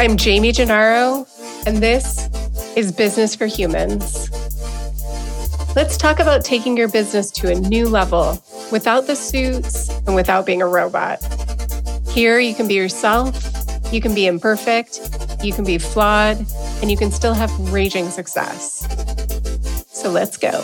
[0.00, 1.26] I'm Jaime Gennaro,
[1.66, 2.28] and this
[2.76, 4.30] is Business for Humans.
[5.74, 8.40] Let's talk about taking your business to a new level
[8.70, 11.18] without the suits and without being a robot.
[12.10, 13.44] Here, you can be yourself,
[13.92, 15.00] you can be imperfect,
[15.42, 16.46] you can be flawed,
[16.80, 18.86] and you can still have raging success.
[19.88, 20.62] So let's go.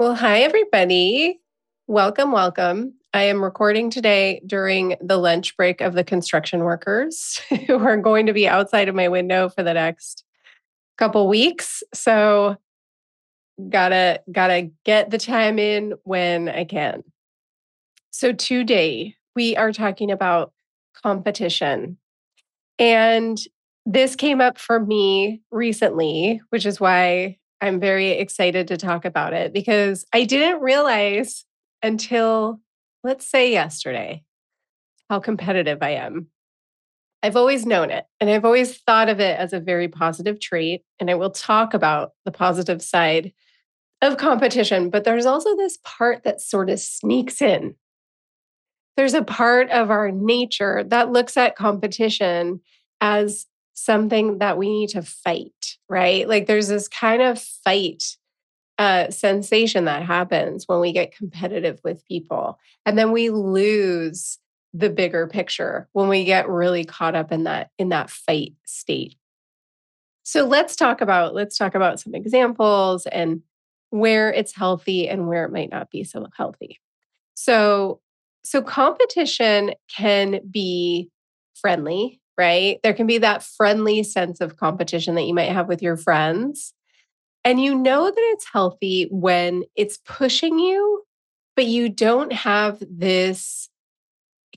[0.00, 1.40] Well, hi, everybody.
[1.86, 2.94] Welcome, welcome.
[3.14, 8.26] I am recording today during the lunch break of the construction workers who are going
[8.26, 10.24] to be outside of my window for the next
[10.96, 11.82] couple weeks.
[11.92, 12.56] So
[13.68, 17.02] gotta gotta get the time in when I can.
[18.10, 20.52] So today we are talking about
[21.02, 21.98] competition.
[22.78, 23.38] And
[23.84, 29.34] this came up for me recently, which is why I'm very excited to talk about
[29.34, 31.44] it because I didn't realize
[31.82, 32.60] until
[33.04, 34.22] let's say yesterday,
[35.10, 36.28] how competitive I am.
[37.22, 40.82] I've always known it and I've always thought of it as a very positive trait.
[40.98, 43.32] And I will talk about the positive side
[44.02, 47.76] of competition, but there's also this part that sort of sneaks in.
[48.96, 52.60] There's a part of our nature that looks at competition
[53.00, 56.28] as something that we need to fight, right?
[56.28, 58.16] Like there's this kind of fight
[58.78, 62.58] uh, sensation that happens when we get competitive with people.
[62.86, 64.38] And then we lose
[64.74, 69.16] the bigger picture when we get really caught up in that in that fight state.
[70.22, 73.42] So let's talk about let's talk about some examples and
[73.90, 76.80] where it's healthy and where it might not be so healthy.
[77.34, 78.00] So
[78.44, 81.10] so competition can be
[81.54, 82.80] friendly, right?
[82.82, 86.72] There can be that friendly sense of competition that you might have with your friends.
[87.44, 91.02] And you know that it's healthy when it's pushing you,
[91.56, 93.68] but you don't have this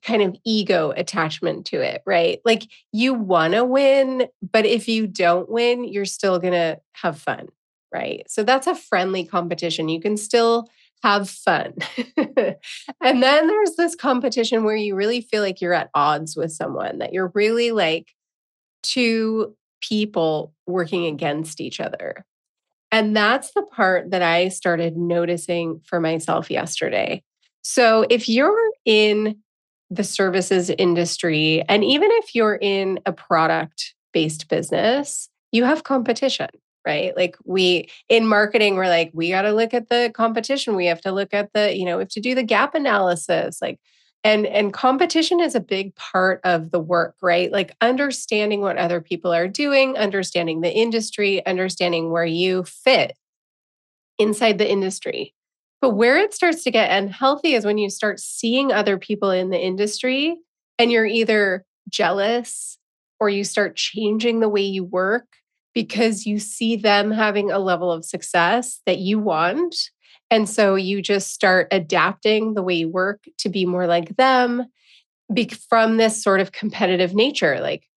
[0.03, 2.39] kind of ego attachment to it, right?
[2.45, 7.19] Like you want to win, but if you don't win, you're still going to have
[7.19, 7.47] fun,
[7.91, 8.23] right?
[8.29, 9.89] So that's a friendly competition.
[9.89, 10.67] You can still
[11.01, 11.73] have fun.
[12.17, 16.99] and then there's this competition where you really feel like you're at odds with someone,
[16.99, 18.11] that you're really like
[18.83, 22.25] two people working against each other.
[22.95, 27.23] And that's the part that I started noticing for myself yesterday.
[27.61, 29.35] So if you're in
[29.89, 36.47] the services industry, and even if you're in a product based business, you have competition,
[36.88, 37.13] right?
[37.17, 40.73] Like we in marketing, we're like, we got to look at the competition.
[40.73, 43.57] We have to look at the, you know, we have to do the gap analysis.
[43.61, 43.78] Like,
[44.25, 47.51] and and competition is a big part of the work right?
[47.51, 53.15] Like understanding what other people are doing understanding the industry understanding where you fit
[54.17, 55.33] inside the industry.
[55.81, 59.51] But where it starts to get unhealthy is when you start seeing other people in
[59.51, 60.37] the industry
[60.79, 62.79] and you're either jealous
[63.19, 65.27] or you start changing the way you work
[65.75, 69.91] because you see them having a level of success that you want
[70.35, 74.66] and so you just start adapting the way you work to be more like them
[75.34, 77.62] be- from this sort of competitive nature.
[77.62, 77.88] Like,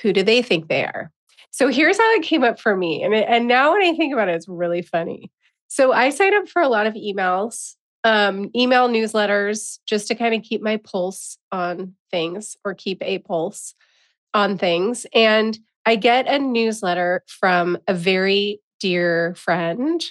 [0.00, 1.12] who do they think they are?
[1.50, 3.02] So here's how it came up for me.
[3.02, 5.30] And, and now when I think about it, it's really funny.
[5.68, 10.34] So I sign up for a lot of emails, um, email newsletters, just to kind
[10.34, 13.74] of keep my pulse on things or keep a pulse
[14.32, 15.04] on things.
[15.12, 20.02] And I get a newsletter from a very dear friend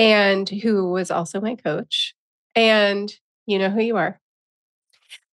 [0.00, 2.14] and who was also my coach.
[2.56, 3.14] And
[3.46, 4.18] you know who you are.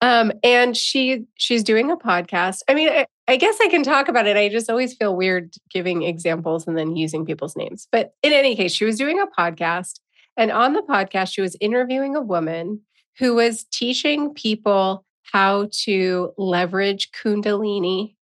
[0.02, 2.62] Um, and she she's doing a podcast.
[2.68, 4.38] I mean, I, I guess I can talk about it.
[4.38, 7.88] I just always feel weird giving examples and then using people's names.
[7.92, 10.00] But in any case, she was doing a podcast,
[10.36, 12.82] and on the podcast, she was interviewing a woman
[13.18, 18.16] who was teaching people how to leverage Kundalini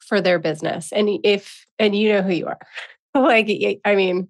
[0.00, 0.92] for their business.
[0.92, 2.60] And if and you know who you are,
[3.14, 4.28] like I mean,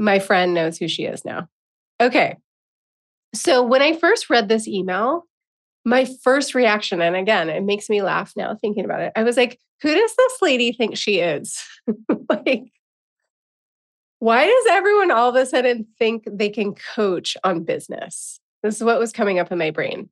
[0.00, 1.46] my friend knows who she is now.
[2.00, 2.36] Okay.
[3.34, 5.26] So when I first read this email,
[5.84, 9.12] my first reaction, and again, it makes me laugh now thinking about it.
[9.14, 11.62] I was like, who does this lady think she is?
[12.28, 12.64] like,
[14.18, 18.40] why does everyone all of a sudden think they can coach on business?
[18.62, 20.08] This is what was coming up in my brain.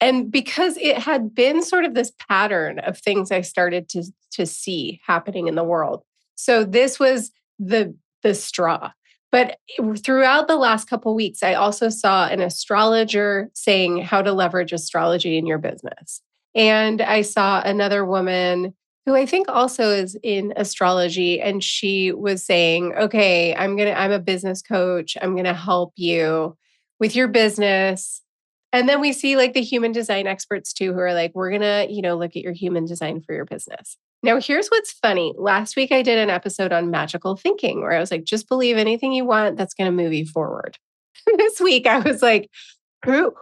[0.00, 4.44] And because it had been sort of this pattern of things I started to, to
[4.44, 6.02] see happening in the world.
[6.34, 8.90] So this was the the straw.
[9.32, 9.58] But
[10.04, 15.38] throughout the last couple weeks, I also saw an astrologer saying how to leverage astrology
[15.38, 16.22] in your business.
[16.54, 18.74] And I saw another woman
[19.06, 23.98] who I think also is in astrology and she was saying, "Okay, I'm going to
[23.98, 25.16] I'm a business coach.
[25.20, 26.56] I'm going to help you
[27.00, 28.22] with your business
[28.72, 31.62] And then we see like the human design experts too, who are like, we're going
[31.62, 33.98] to, you know, look at your human design for your business.
[34.22, 35.34] Now, here's what's funny.
[35.36, 38.76] Last week, I did an episode on magical thinking where I was like, just believe
[38.76, 40.78] anything you want that's going to move you forward.
[41.36, 42.48] this week, I was like,
[43.04, 43.34] who,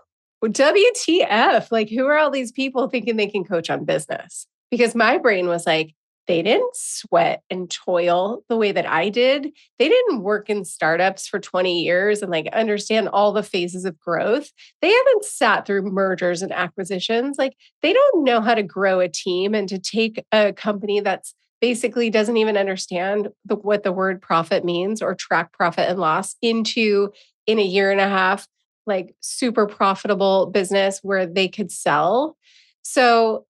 [0.43, 1.71] WTF?
[1.71, 4.47] Like, who are all these people thinking they can coach on business?
[4.71, 5.95] Because my brain was like,
[6.31, 9.51] they didn't sweat and toil the way that I did.
[9.81, 13.99] They didn't work in startups for 20 years and like understand all the phases of
[13.99, 14.53] growth.
[14.81, 17.37] They haven't sat through mergers and acquisitions.
[17.37, 21.35] Like they don't know how to grow a team and to take a company that's
[21.61, 26.37] basically doesn't even understand the, what the word profit means or track profit and loss
[26.41, 27.11] into
[27.49, 28.47] in a year and a half
[28.87, 32.37] like super profitable business where they could sell.
[32.83, 33.47] So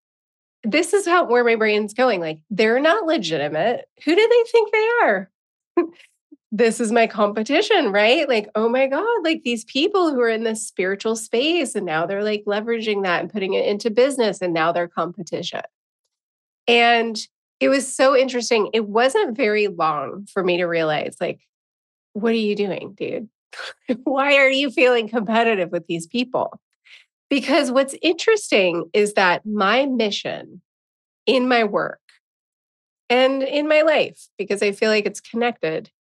[0.62, 2.21] this is how where my brain's going.
[2.21, 3.87] Like, they're not legitimate.
[4.05, 5.31] Who do they think they are?
[6.53, 8.29] this is my competition, right?
[8.29, 12.07] Like, oh my God, like these people who are in this spiritual space and now
[12.07, 15.62] they're like leveraging that and putting it into business and now they're competition.
[16.67, 17.19] And
[17.61, 18.71] it was so interesting.
[18.73, 21.41] It wasn't very long for me to realize, like,
[22.15, 23.29] what are you doing, dude?
[24.05, 26.59] Why are you feeling competitive with these people?
[27.31, 30.61] Because what's interesting is that my mission
[31.27, 32.00] in my work
[33.09, 35.91] and in my life, because I feel like it's connected,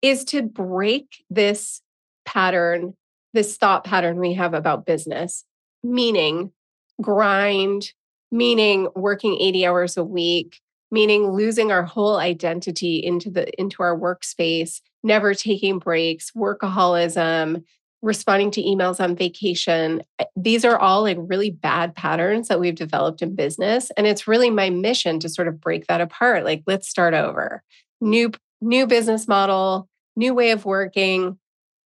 [0.00, 1.82] is to break this
[2.24, 2.94] pattern,
[3.34, 5.44] this thought pattern we have about business,
[5.82, 6.52] meaning
[7.00, 7.92] grind,
[8.30, 10.60] meaning working 80 hours a week,
[10.90, 17.62] meaning losing our whole identity into the into our workspace, never taking breaks, workaholism,
[18.02, 20.02] responding to emails on vacation.
[20.18, 23.90] Eh, these are all like really bad patterns that we've developed in business.
[23.96, 26.44] And it's really my mission to sort of break that apart.
[26.44, 27.62] Like, let's start over.
[28.00, 31.38] New, new business model, new way of working.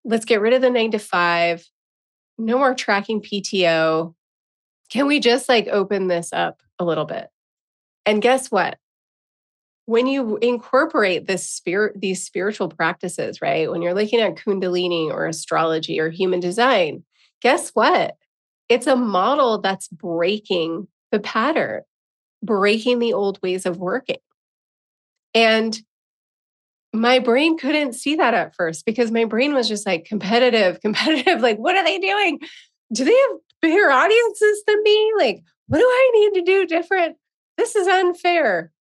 [0.05, 1.65] Let's get rid of the nine to five.
[2.39, 4.15] No more tracking PTO.
[4.91, 7.29] Can we just like open this up a little bit?
[8.07, 8.79] And guess what?
[9.87, 15.27] When you incorporate this spirit these spiritual practices right when you're looking at kundalini or
[15.27, 17.03] astrology or human design
[17.41, 18.17] guess what?
[18.69, 21.83] It's a model that's breaking the pattern
[22.43, 24.17] breaking the old ways of working.
[25.35, 25.79] And
[26.95, 31.41] my brain couldn't see that at first because my brain was just like competitive competitive
[31.41, 32.41] like what are they doing?
[32.93, 35.13] Do they have bigger audiences than me?
[35.19, 37.17] Like what do i need to do different?
[37.57, 38.73] This is unfair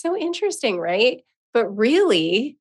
[0.00, 1.22] so interesting, right?
[1.52, 2.58] But really,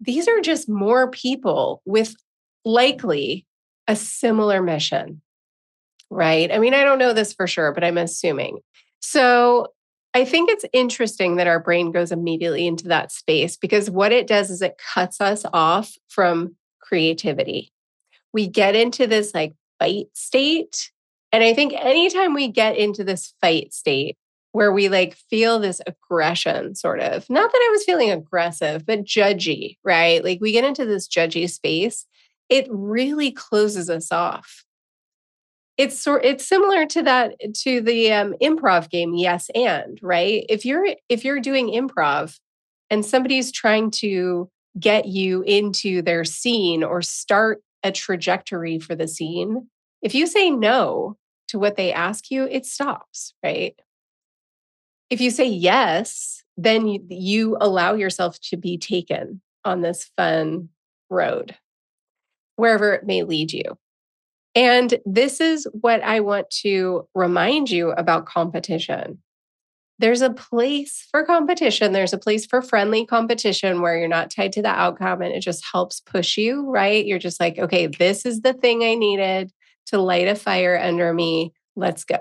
[0.00, 2.14] these are just more people with
[2.64, 3.46] likely
[3.88, 5.22] a similar mission,
[6.10, 6.50] right?
[6.52, 8.58] I mean, I don't know this for sure, but I'm assuming.
[9.00, 9.68] So
[10.14, 14.26] I think it's interesting that our brain goes immediately into that space because what it
[14.26, 17.72] does is it cuts us off from creativity.
[18.32, 20.90] We get into this like fight state.
[21.32, 24.16] And I think anytime we get into this fight state,
[24.52, 27.28] where we like feel this aggression, sort of.
[27.28, 30.22] Not that I was feeling aggressive, but judgy, right?
[30.22, 32.06] Like we get into this judgy space,
[32.48, 34.64] it really closes us off.
[35.78, 40.44] It's sort it's similar to that to the um, improv game yes and, right?
[40.48, 42.38] If you're if you're doing improv
[42.90, 49.08] and somebody's trying to get you into their scene or start a trajectory for the
[49.08, 49.68] scene,
[50.02, 51.16] if you say no
[51.48, 53.74] to what they ask you, it stops, right?
[55.12, 60.70] If you say yes, then you, you allow yourself to be taken on this fun
[61.10, 61.54] road,
[62.56, 63.76] wherever it may lead you.
[64.54, 69.22] And this is what I want to remind you about competition.
[69.98, 71.92] There's a place for competition.
[71.92, 75.40] There's a place for friendly competition where you're not tied to the outcome and it
[75.40, 77.04] just helps push you, right?
[77.04, 79.52] You're just like, okay, this is the thing I needed
[79.88, 81.52] to light a fire under me.
[81.76, 82.16] Let's go.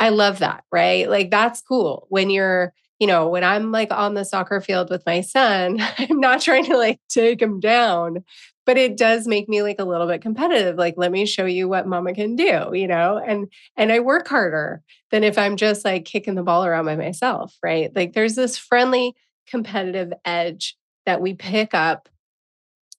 [0.00, 1.08] I love that, right?
[1.08, 2.06] Like that's cool.
[2.10, 6.20] When you're, you know, when I'm like on the soccer field with my son, I'm
[6.20, 8.24] not trying to like take him down,
[8.66, 10.76] but it does make me like a little bit competitive.
[10.76, 13.18] Like, let me show you what mama can do, you know?
[13.24, 16.96] And and I work harder than if I'm just like kicking the ball around by
[16.96, 17.94] myself, right?
[17.94, 19.14] Like there's this friendly
[19.46, 22.08] competitive edge that we pick up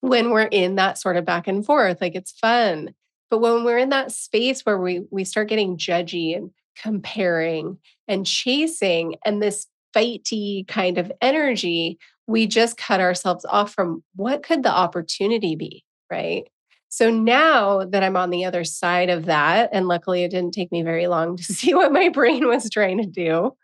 [0.01, 1.99] when we're in that sort of back and forth.
[2.01, 2.93] Like it's fun.
[3.29, 6.51] But when we're in that space where we we start getting judgy and
[6.81, 7.77] comparing
[8.07, 14.43] and chasing and this fighty kind of energy, we just cut ourselves off from what
[14.43, 16.43] could the opportunity be, right?
[16.89, 20.71] So now that I'm on the other side of that, and luckily it didn't take
[20.71, 23.55] me very long to see what my brain was trying to do.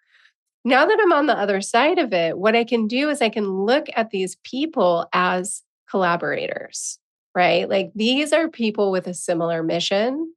[0.63, 3.29] Now that I'm on the other side of it, what I can do is I
[3.29, 6.99] can look at these people as collaborators,
[7.33, 7.67] right?
[7.67, 10.33] Like these are people with a similar mission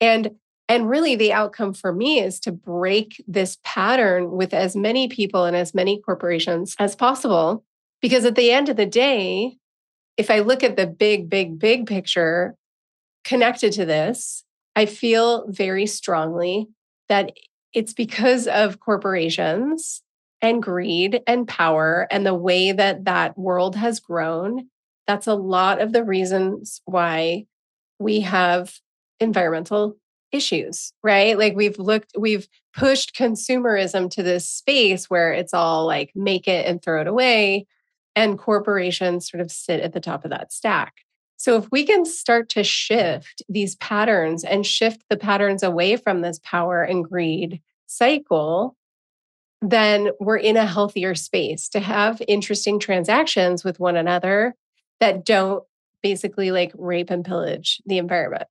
[0.00, 0.30] And
[0.68, 5.44] and really the outcome for me is to break this pattern with as many people
[5.44, 7.64] and as many corporations as possible
[8.00, 9.56] because at the end of the day,
[10.16, 12.54] if I look at the big big big picture
[13.24, 14.44] connected to this,
[14.76, 16.68] I feel very strongly
[17.08, 17.32] that
[17.72, 20.02] it's because of corporations
[20.40, 24.68] and greed and power and the way that that world has grown.
[25.06, 27.46] That's a lot of the reasons why
[27.98, 28.78] we have
[29.20, 29.96] environmental
[30.32, 31.38] issues, right?
[31.38, 36.66] Like we've looked, we've pushed consumerism to this space where it's all like make it
[36.66, 37.66] and throw it away.
[38.16, 40.94] And corporations sort of sit at the top of that stack.
[41.38, 46.20] So, if we can start to shift these patterns and shift the patterns away from
[46.20, 48.76] this power and greed cycle,
[49.62, 54.54] then we're in a healthier space to have interesting transactions with one another
[54.98, 55.62] that don't
[56.02, 58.48] basically like rape and pillage the environment.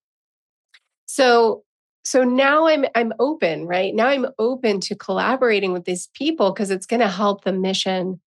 [1.08, 1.64] So,
[2.08, 3.94] so now I'm I'm open, right?
[3.94, 8.22] Now I'm open to collaborating with these people because it's going to help the mission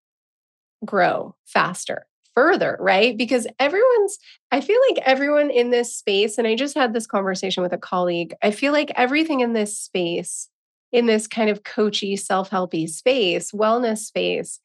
[0.85, 3.17] grow faster further, right?
[3.17, 4.19] Because everyone's,
[4.51, 7.77] I feel like everyone in this space, and I just had this conversation with a
[7.79, 10.47] colleague, I feel like everything in this space,
[10.91, 14.59] in this kind of coachy, self helpy space, wellness space,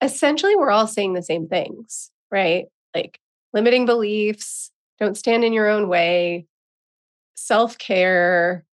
[0.00, 2.66] essentially we're all saying the same things, right?
[2.94, 3.18] Like
[3.52, 6.46] limiting beliefs, don't stand in your own way,
[7.40, 8.64] self care,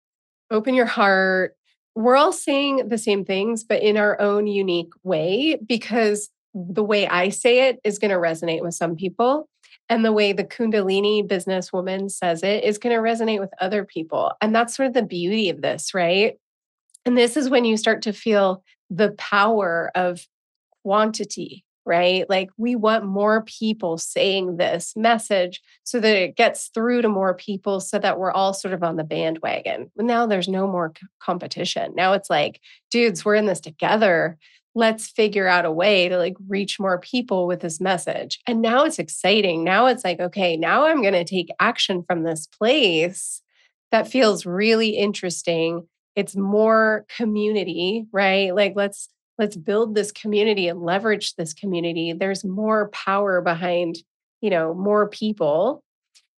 [0.51, 1.55] open your heart.
[1.95, 7.07] We're all saying the same things, but in our own unique way because the way
[7.07, 9.49] I say it is going to resonate with some people.
[9.89, 14.33] And the way the Kundalini businesswoman says it is going to resonate with other people.
[14.41, 16.37] And that's sort of the beauty of this, right?
[17.05, 20.27] And this is when you start to feel the power of
[20.83, 22.29] quantity, right?
[22.29, 27.33] Like we want more people saying this message so that it gets through to more
[27.33, 29.89] people so that we're all sort of on the bandwagon.
[29.95, 31.93] Now there's no more competition.
[31.95, 32.59] Now it's like,
[32.91, 34.37] dudes, we're in this together
[34.77, 38.39] let's figure out a way to like reach more people with this message.
[38.45, 39.63] And now it's exciting.
[39.63, 43.41] Now it's like, okay, now I'm going to take action from this place
[43.91, 45.87] that feels really interesting.
[46.15, 48.53] It's more community, right?
[48.53, 52.13] Like let's let's build this community and leverage this community.
[52.13, 53.97] There's more power behind,
[54.41, 55.83] you know, more people.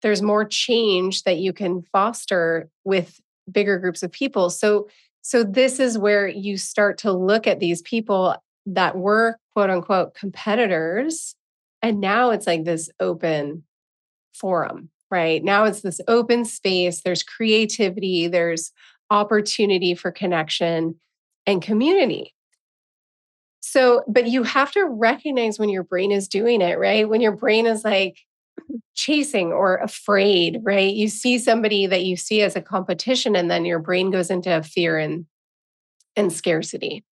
[0.02, 4.50] There's more change that you can foster with bigger groups of people.
[4.50, 4.88] So
[5.22, 10.14] so, this is where you start to look at these people that were quote unquote
[10.14, 11.34] competitors.
[11.82, 13.64] And now it's like this open
[14.34, 15.42] forum, right?
[15.42, 17.02] Now it's this open space.
[17.02, 18.72] There's creativity, there's
[19.10, 20.98] opportunity for connection
[21.46, 22.34] and community.
[23.60, 27.08] So, but you have to recognize when your brain is doing it, right?
[27.08, 28.18] When your brain is like,
[28.94, 30.94] chasing or afraid, right?
[30.94, 34.62] You see somebody that you see as a competition, and then your brain goes into
[34.62, 35.26] fear and
[36.16, 37.04] and scarcity.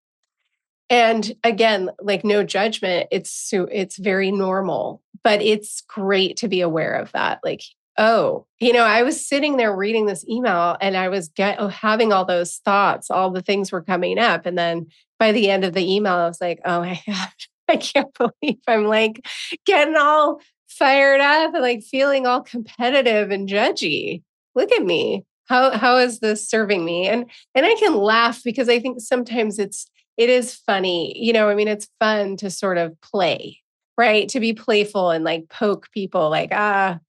[0.89, 6.93] And again, like no judgment, it's it's very normal, but it's great to be aware
[6.93, 7.39] of that.
[7.43, 7.61] Like,
[7.97, 11.67] oh, you know, I was sitting there reading this email and I was get, oh,
[11.67, 14.45] having all those thoughts, all the things were coming up.
[14.45, 14.87] And then
[15.19, 17.29] by the end of the email, I was like, oh my God,
[17.67, 19.25] I can't believe I'm like
[19.65, 24.23] getting all fired up and like feeling all competitive and judgy.
[24.55, 25.25] Look at me.
[25.47, 27.07] How how is this serving me?
[27.07, 31.17] And and I can laugh because I think sometimes it's it is funny.
[31.17, 33.59] You know, I mean it's fun to sort of play,
[33.97, 34.27] right?
[34.29, 36.99] To be playful and like poke people like, ah,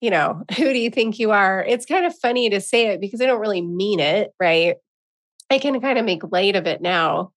[0.00, 1.64] you know, who do you think you are?
[1.66, 4.76] It's kind of funny to say it because I don't really mean it, right?
[5.50, 7.32] I can kind of make light of it now.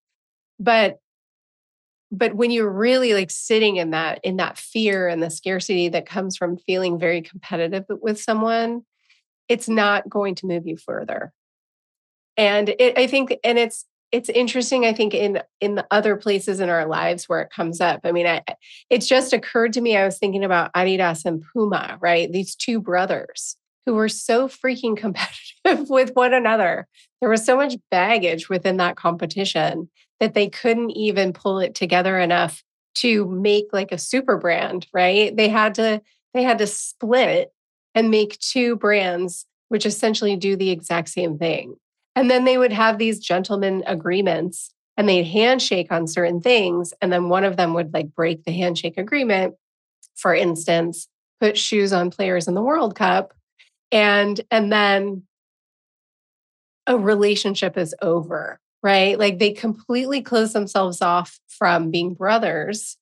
[0.59, 0.99] But
[2.13, 6.05] but when you're really like sitting in that in that fear and the scarcity that
[6.05, 8.83] comes from feeling very competitive with someone
[9.49, 11.33] it's not going to move you further
[12.37, 16.61] and it, i think and it's it's interesting i think in in the other places
[16.61, 18.41] in our lives where it comes up i mean I,
[18.89, 22.79] it's just occurred to me i was thinking about adidas and puma right these two
[22.79, 26.87] brothers who were so freaking competitive with one another
[27.19, 29.89] there was so much baggage within that competition
[30.19, 32.63] that they couldn't even pull it together enough
[32.95, 35.35] to make like a super brand, right?
[35.35, 36.01] They had to
[36.33, 37.51] they had to split
[37.95, 41.75] and make two brands which essentially do the exact same thing.
[42.15, 47.11] And then they would have these gentlemen agreements and they'd handshake on certain things and
[47.11, 49.55] then one of them would like break the handshake agreement
[50.15, 51.07] for instance
[51.41, 53.33] put shoes on players in the world cup
[53.91, 55.23] and and then
[56.85, 59.17] a relationship is over right?
[59.17, 62.97] Like they completely close themselves off from being brothers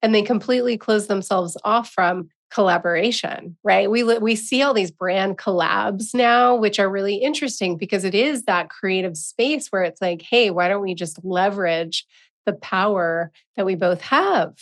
[0.00, 3.90] and they completely close themselves off from collaboration, right?
[3.90, 8.44] We we see all these brand collabs now which are really interesting because it is
[8.44, 12.06] that creative space where it's like, "Hey, why don't we just leverage
[12.46, 14.54] the power that we both have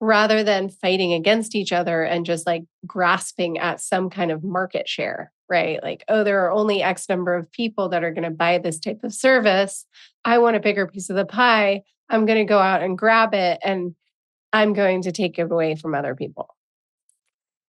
[0.00, 4.88] rather than fighting against each other and just like grasping at some kind of market
[4.88, 5.82] share, right?
[5.82, 8.78] Like, oh, there are only X number of people that are going to buy this
[8.78, 9.86] type of service.
[10.24, 11.82] I want a bigger piece of the pie.
[12.10, 13.94] I'm going to go out and grab it and
[14.52, 16.53] I'm going to take it away from other people.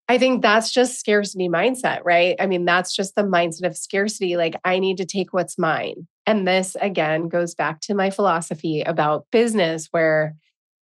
[0.07, 2.35] I think that's just scarcity mindset, right?
[2.39, 4.38] I mean, that's just the mindset of scarcity.
[4.38, 6.07] Like, I need to take what's mine.
[6.27, 10.35] And this, again, goes back to my philosophy about business, where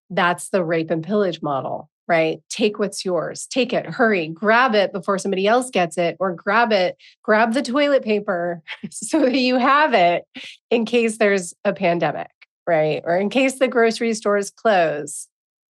[0.09, 2.41] that's the rape and pillage model, right?
[2.49, 6.73] Take what's yours, take it, hurry, grab it before somebody else gets it, or grab
[6.73, 10.25] it, grab the toilet paper so that you have it
[10.69, 12.31] in case there's a pandemic,
[12.67, 13.01] right?
[13.05, 15.27] Or in case the grocery stores close.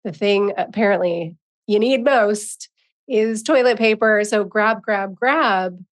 [0.04, 1.36] The thing apparently
[1.68, 2.70] you need most
[3.10, 4.24] is toilet paper.
[4.24, 5.84] So grab, grab, grab.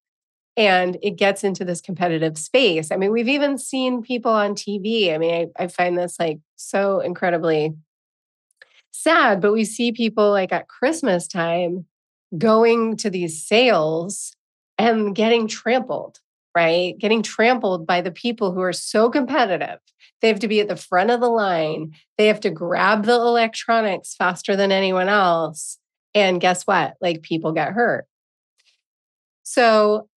[0.55, 2.91] And it gets into this competitive space.
[2.91, 5.13] I mean, we've even seen people on TV.
[5.13, 7.75] I mean, I, I find this like so incredibly
[8.91, 11.85] sad, but we see people like at Christmas time
[12.37, 14.35] going to these sales
[14.77, 16.19] and getting trampled,
[16.55, 16.97] right?
[16.97, 19.79] Getting trampled by the people who are so competitive.
[20.21, 21.93] They have to be at the front of the line.
[22.17, 25.77] They have to grab the electronics faster than anyone else.
[26.17, 26.95] And guess what?
[26.99, 28.07] Like people get hurt.
[29.43, 30.09] So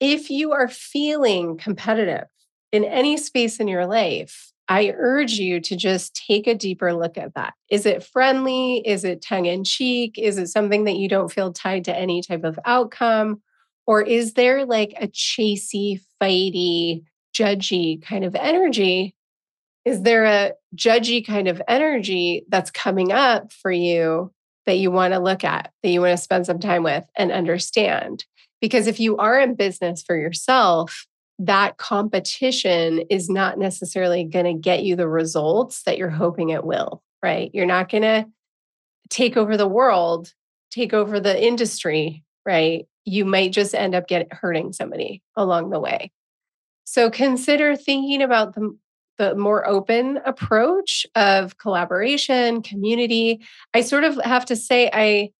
[0.00, 2.24] if you are feeling competitive
[2.72, 7.18] in any space in your life, I urge you to just take a deeper look
[7.18, 7.52] at that.
[7.70, 8.78] Is it friendly?
[8.86, 10.18] Is it tongue in cheek?
[10.18, 13.42] Is it something that you don't feel tied to any type of outcome?
[13.86, 17.02] Or is there like a chasey, fighty,
[17.34, 19.14] judgy kind of energy?
[19.84, 24.32] Is there a judgy kind of energy that's coming up for you
[24.68, 27.32] that you want to look at, that you want to spend some time with and
[27.32, 28.26] understand.
[28.60, 31.06] Because if you are in business for yourself,
[31.38, 36.64] that competition is not necessarily going to get you the results that you're hoping it
[36.64, 37.50] will, right?
[37.54, 38.26] You're not going to
[39.08, 40.34] take over the world,
[40.70, 42.86] take over the industry, right?
[43.06, 46.12] You might just end up getting hurting somebody along the way.
[46.84, 48.76] So consider thinking about the
[49.18, 53.40] the more open approach of collaboration, community.
[53.74, 55.30] I sort of have to say I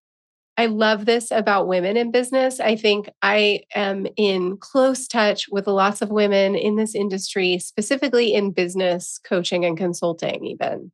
[0.59, 2.59] I love this about women in business.
[2.59, 8.35] I think I am in close touch with lots of women in this industry, specifically
[8.35, 10.91] in business coaching and consulting, even.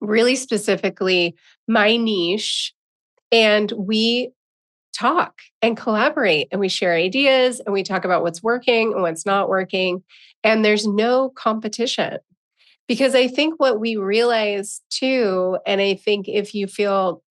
[0.00, 1.36] Really specifically,
[1.68, 2.74] my niche.
[3.30, 4.32] And we
[4.92, 9.26] talk and collaborate and we share ideas and we talk about what's working and what's
[9.26, 10.02] not working.
[10.42, 12.18] And there's no competition.
[12.88, 17.22] Because I think what we realize too, and I think if you feel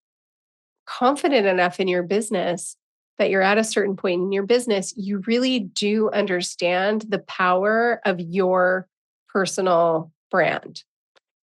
[0.86, 2.78] confident enough in your business
[3.18, 8.00] that you're at a certain point in your business, you really do understand the power
[8.06, 8.88] of your
[9.28, 10.84] personal brand,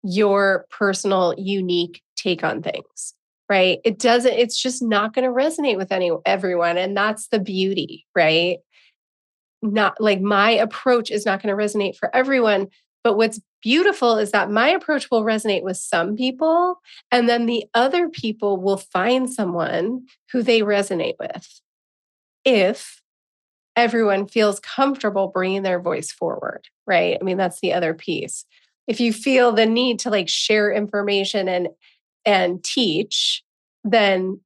[0.03, 3.15] your personal unique take on things
[3.49, 3.79] right?
[3.85, 8.07] It doesn't it's just not going to resonate with any everyone and that's the beauty
[8.15, 8.59] right?
[9.63, 12.69] Not like my approach is not going to resonate for everyone
[13.05, 16.81] but what's beautiful is that my approach will resonate with some people
[17.13, 21.61] and then the other people will find someone who they resonate with
[22.45, 23.01] if
[23.77, 27.19] everyone feels comfortable bringing their voice forward right?
[27.21, 28.45] I mean that's the other piece.
[28.87, 31.69] If you feel the need to like share information and
[32.27, 33.43] and teach,
[33.85, 34.41] then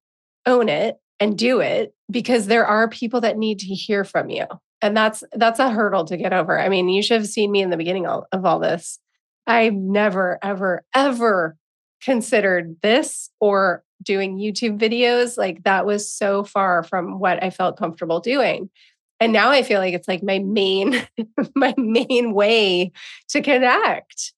[0.46, 4.46] own it and do it because there are people that need to hear from you.
[4.82, 6.58] And that's that's a hurdle to get over.
[6.58, 8.98] I mean, you should have seen me in the beginning of all this.
[9.46, 11.56] I've never ever ever
[12.02, 15.36] considered this or doing YouTube videos.
[15.36, 18.70] Like that was so far from what I felt comfortable doing.
[19.18, 21.06] And now I feel like it's like my main
[21.54, 22.92] my main way
[23.28, 24.32] to connect.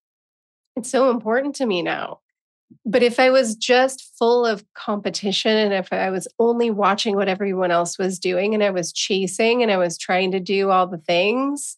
[0.74, 2.20] It's so important to me now.
[2.84, 7.28] But if I was just full of competition and if I was only watching what
[7.28, 10.86] everyone else was doing and I was chasing and I was trying to do all
[10.86, 11.76] the things,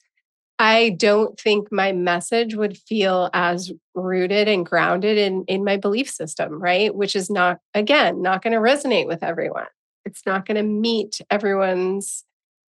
[0.59, 6.09] I don't think my message would feel as rooted and grounded in, in my belief
[6.09, 6.94] system, right?
[6.94, 9.66] Which is not, again, not going to resonate with everyone.
[10.04, 12.24] It's not going to meet everyone's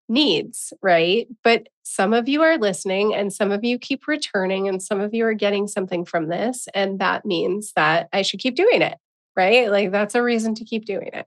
[0.08, 1.28] needs, right?
[1.44, 5.14] But some of you are listening and some of you keep returning and some of
[5.14, 6.68] you are getting something from this.
[6.74, 8.98] And that means that I should keep doing it,
[9.36, 9.70] right?
[9.70, 11.26] Like that's a reason to keep doing it.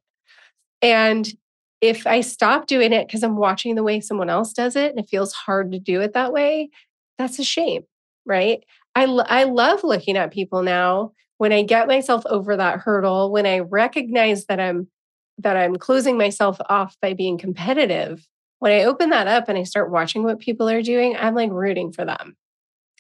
[0.83, 1.29] And
[1.81, 4.99] if I stop doing it because I'm watching the way someone else does it and
[4.99, 6.71] it feels hard to do it that way,
[7.19, 7.85] that's a shame,
[8.27, 8.65] right?
[8.95, 13.47] I, I love looking at people now when I get myself over that hurdle, when
[13.47, 14.89] I recognize that I'm
[15.41, 18.27] that I'm closing myself off by being competitive,
[18.59, 21.51] when I open that up and I start watching what people are doing, I'm like
[21.51, 22.37] rooting for them.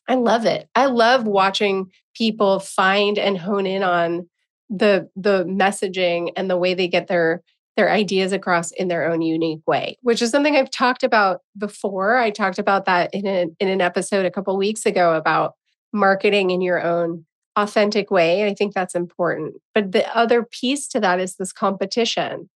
[0.09, 0.69] I love it.
[0.75, 4.29] I love watching people find and hone in on
[4.71, 7.43] the the messaging and the way they get their
[7.77, 12.17] their ideas across in their own unique way, which is something I've talked about before.
[12.17, 15.55] I talked about that in, a, in an episode a couple weeks ago about
[15.93, 18.49] marketing in your own authentic way.
[18.49, 19.55] I think that's important.
[19.75, 22.51] But the other piece to that is this competition.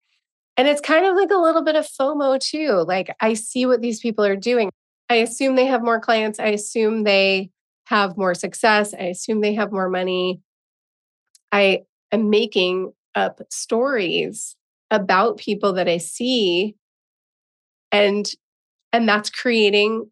[0.56, 2.84] And it's kind of like a little bit of FOMO too.
[2.86, 4.70] Like I see what these people are doing.
[5.08, 6.38] I assume they have more clients.
[6.38, 7.50] I assume they
[7.86, 8.94] have more success.
[8.94, 10.40] I assume they have more money.
[11.50, 14.56] I am making up stories
[14.90, 16.76] about people that I see
[17.90, 18.30] and
[18.92, 20.10] and that's creating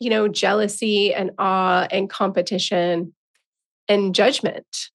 [0.00, 3.12] you know jealousy and awe and competition
[3.88, 4.90] and judgment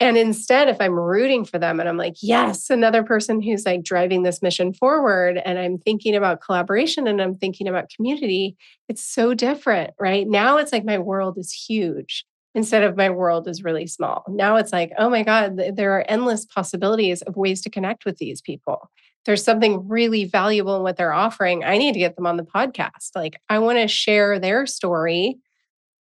[0.00, 3.82] and instead if i'm rooting for them and i'm like yes another person who's like
[3.82, 8.56] driving this mission forward and i'm thinking about collaboration and i'm thinking about community
[8.88, 13.46] it's so different right now it's like my world is huge instead of my world
[13.46, 14.24] is really small.
[14.28, 18.18] Now it's like, oh my God, there are endless possibilities of ways to connect with
[18.18, 18.90] these people.
[19.24, 21.62] There's something really valuable in what they're offering.
[21.62, 23.10] I need to get them on the podcast.
[23.14, 25.36] Like, I want to share their story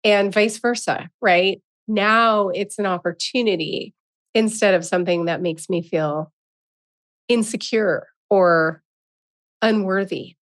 [0.03, 1.61] and vice versa, right?
[1.87, 3.93] Now it's an opportunity
[4.33, 6.31] instead of something that makes me feel
[7.27, 8.81] insecure or
[9.61, 10.35] unworthy.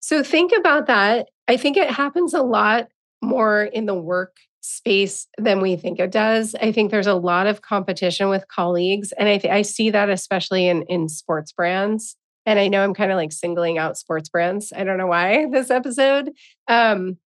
[0.00, 1.28] So think about that.
[1.48, 2.88] I think it happens a lot
[3.22, 6.54] more in the work space than we think it does.
[6.60, 10.08] I think there's a lot of competition with colleagues, and I th- I see that
[10.10, 12.16] especially in in sports brands.
[12.46, 14.72] And I know I'm kind of like singling out sports brands.
[14.74, 16.30] I don't know why this episode.
[16.68, 17.18] Um,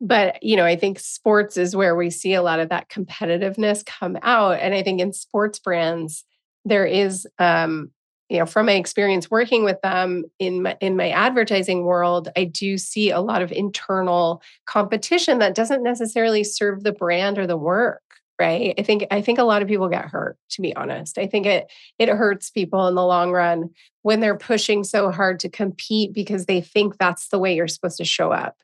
[0.00, 3.84] but you know, I think sports is where we see a lot of that competitiveness
[3.84, 4.58] come out.
[4.60, 6.24] And I think in sports brands,
[6.64, 7.90] there is um,
[8.28, 12.44] you know from my experience working with them in my in my advertising world i
[12.44, 17.56] do see a lot of internal competition that doesn't necessarily serve the brand or the
[17.56, 18.02] work
[18.40, 21.26] right i think i think a lot of people get hurt to be honest i
[21.26, 23.70] think it it hurts people in the long run
[24.02, 27.96] when they're pushing so hard to compete because they think that's the way you're supposed
[27.96, 28.56] to show up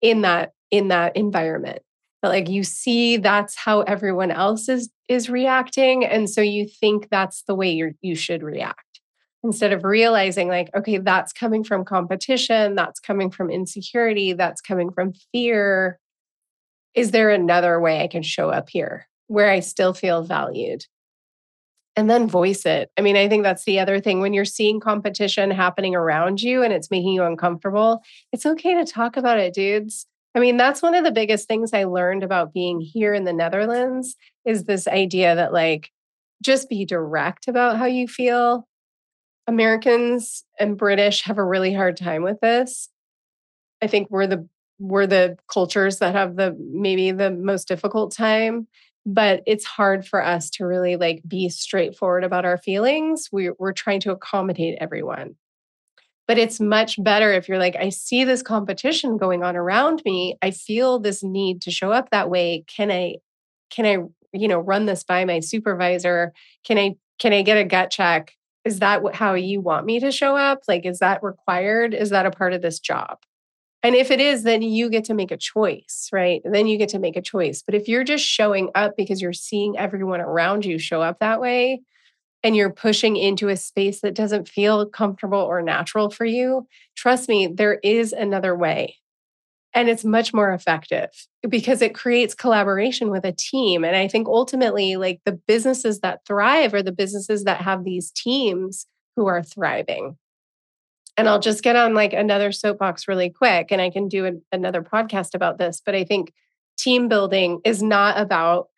[0.00, 1.80] in that in that environment.
[2.22, 7.08] But like you see that's how everyone else is is reacting and so you think
[7.10, 9.00] that's the way you you should react.
[9.42, 14.90] Instead of realizing like okay that's coming from competition that's coming from insecurity that's coming
[14.92, 15.98] from fear
[16.94, 20.84] is there another way i can show up here where i still feel valued?
[21.96, 22.90] And then voice it.
[22.98, 24.20] I mean i think that's the other thing.
[24.20, 28.02] When you're seeing competition happening around you and it's making you uncomfortable
[28.32, 31.72] it's okay to talk about it dudes I mean, that's one of the biggest things
[31.72, 35.90] I learned about being here in the Netherlands is this idea that, like,
[36.42, 38.66] just be direct about how you feel.
[39.46, 42.88] Americans and British have a really hard time with this.
[43.82, 48.66] I think we're the we're the cultures that have the maybe the most difficult time
[49.06, 53.28] but it's hard for us to really like be straightforward about our feelings.
[53.32, 55.36] We, we're trying to accommodate everyone
[56.30, 60.36] but it's much better if you're like i see this competition going on around me
[60.42, 63.16] i feel this need to show up that way can i
[63.68, 63.96] can i
[64.32, 66.32] you know run this by my supervisor
[66.64, 70.12] can i can i get a gut check is that how you want me to
[70.12, 70.62] show up?
[70.68, 71.94] Like, is that required?
[71.94, 73.18] Is that a part of this job?
[73.82, 76.42] And if it is, then you get to make a choice, right?
[76.44, 77.62] then you get to make a choice.
[77.62, 81.40] But if you're just showing up because you're seeing everyone around you show up that
[81.40, 81.80] way,
[82.42, 87.28] and you're pushing into a space that doesn't feel comfortable or natural for you, trust
[87.28, 88.96] me, there is another way.
[89.72, 91.10] And it's much more effective
[91.48, 93.84] because it creates collaboration with a team.
[93.84, 98.10] And i think ultimately like the businesses that thrive are the businesses that have these
[98.10, 100.16] teams who are thriving.
[101.16, 104.32] And i'll just get on like another soapbox really quick and i can do a,
[104.52, 106.32] another podcast about this but i think
[106.78, 108.68] team building is not about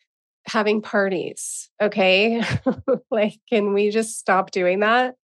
[0.46, 2.42] having parties okay?
[3.11, 5.16] Like can we just stop doing that?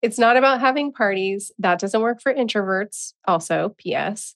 [0.00, 4.34] It's not about having parties that doesn't work for introverts also ps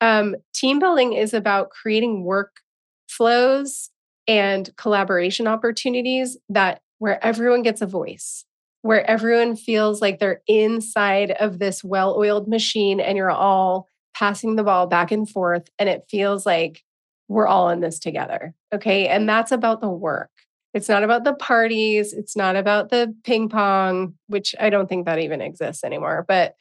[0.00, 2.60] um, team building is about creating work
[3.08, 3.90] flows
[4.26, 8.44] and collaboration opportunities that where everyone gets a voice,
[8.82, 14.64] where everyone feels like they're inside of this well-oiled machine and you're all passing the
[14.64, 16.82] ball back and forth and it feels like
[17.28, 18.54] we're all in this together.
[18.72, 19.06] Okay?
[19.08, 20.30] And that's about the work.
[20.74, 25.06] It's not about the parties, it's not about the ping pong, which I don't think
[25.06, 26.54] that even exists anymore, but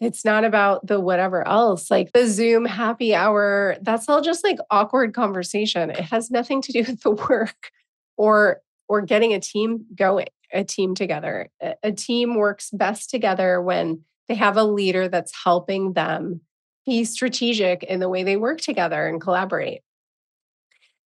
[0.00, 3.76] it's not about the whatever else, like the Zoom happy hour.
[3.80, 5.90] That's all just like awkward conversation.
[5.90, 7.70] It has nothing to do with the work
[8.16, 10.26] or or getting a team going.
[10.52, 11.48] a team together.
[11.82, 16.42] A, team works best together when they have a leader that's helping them
[16.86, 19.80] be strategic in the way they work together and collaborate.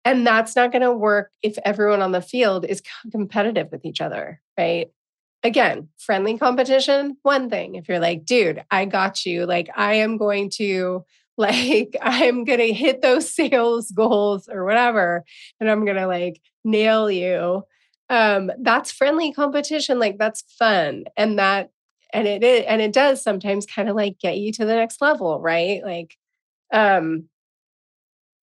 [0.08, 4.00] And that's not going to work if everyone on the field is competitive with each
[4.00, 4.90] other, right?
[5.44, 7.76] Again, friendly competition, one thing.
[7.76, 11.04] If you're like, dude, I got you, like, I am going to,
[11.38, 15.26] like, I'm going to hit those sales goals or whatever,
[15.60, 17.64] and I'm going to like nail you.
[18.10, 20.00] Um, that's friendly competition.
[20.00, 21.04] Like, that's fun.
[21.18, 21.70] And that
[22.14, 25.42] and it and it does sometimes kind of like get you to the next level,
[25.42, 25.84] right?
[25.84, 26.16] Like,
[26.72, 27.26] um,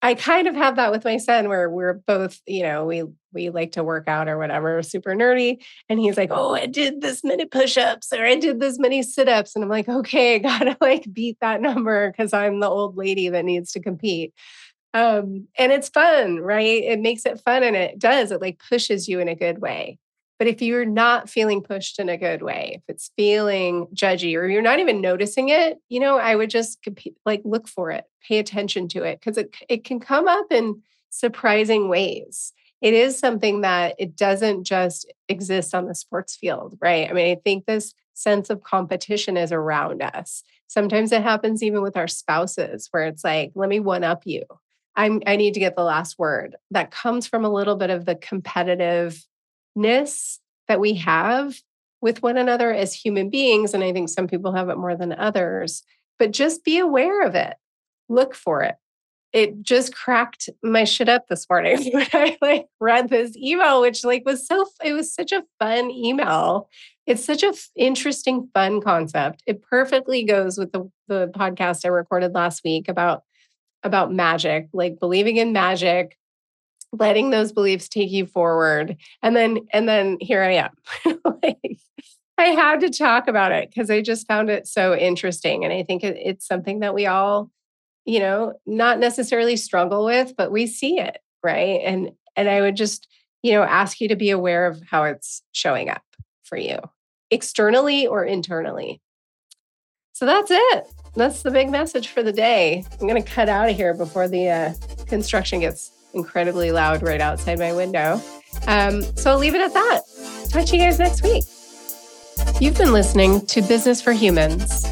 [0.05, 3.49] I kind of have that with my son where we're both, you know, we we
[3.49, 5.65] like to work out or whatever, super nerdy.
[5.89, 9.57] And he's like, Oh, I did this many push-ups or I did this many sit-ups.
[9.57, 13.31] And I'm like, okay, I gotta like beat that number because I'm the old lady
[13.31, 14.35] that needs to compete.
[14.93, 16.85] Um, and it's fun, right?
[16.85, 19.99] It makes it fun and it does, it like pushes you in a good way.
[20.45, 24.47] But if you're not feeling pushed in a good way, if it's feeling judgy or
[24.47, 26.87] you're not even noticing it, you know, I would just
[27.25, 30.83] like look for it, pay attention to it because it it can come up in
[31.09, 32.53] surprising ways.
[32.83, 37.09] It is something that it doesn't just exist on the sports field, right?
[37.09, 40.43] I mean, I think this sense of competition is around us.
[40.67, 44.43] Sometimes it happens even with our spouses where it's like, let me one up you.
[44.95, 46.57] I'm I need to get the last word.
[46.71, 49.25] That comes from a little bit of the competitive
[49.75, 51.61] ness that we have
[52.01, 53.73] with one another as human beings.
[53.73, 55.83] And I think some people have it more than others,
[56.19, 57.55] but just be aware of it.
[58.09, 58.77] Look for it.
[59.33, 64.05] It just cracked my shit up this morning when I like read this email, which
[64.05, 66.69] like was so it was such a fun email.
[67.07, 69.43] It's such a f- interesting, fun concept.
[69.47, 73.25] It perfectly goes with the, the podcast I recorded last week about
[73.83, 76.17] about magic, like believing in magic,
[76.99, 80.71] letting those beliefs take you forward and then and then here i am.
[81.43, 81.79] Like
[82.39, 85.83] i had to talk about it because i just found it so interesting and i
[85.83, 87.51] think it, it's something that we all
[88.05, 91.81] you know not necessarily struggle with but we see it right?
[91.85, 93.07] And and i would just
[93.43, 96.03] you know ask you to be aware of how it's showing up
[96.43, 96.79] for you
[97.31, 99.01] externally or internally.
[100.13, 100.87] So that's it.
[101.17, 102.85] That's the big message for the day.
[102.93, 104.75] I'm going to cut out of here before the uh,
[105.07, 108.21] construction gets incredibly loud right outside my window.
[108.67, 110.03] Um, so I'll leave it at that.
[110.51, 111.45] Talk to you guys next week.
[112.61, 114.85] You've been listening to Business for Humans.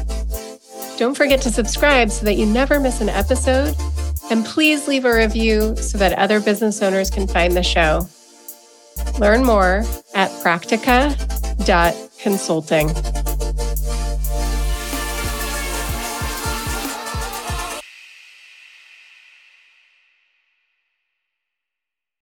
[0.97, 3.75] Don't forget to subscribe so that you never miss an episode.
[4.29, 8.07] And please leave a review so that other business owners can find the show.
[9.19, 9.83] Learn more
[10.13, 13.22] at practica.consulting.